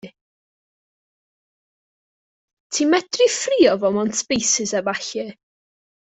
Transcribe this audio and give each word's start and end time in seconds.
Ti'n 2.75 2.91
medru 2.93 3.27
'i 3.29 3.31
ffrio 3.37 3.75
fo 3.83 3.91
mewn 3.97 4.11
sbeisys 4.21 4.73
a 4.81 4.87
ballu. 4.89 5.27